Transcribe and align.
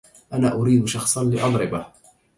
انا 0.33 0.51
اريد 0.53 0.87
شخصا 0.87 1.23
لأضربه 1.23 1.85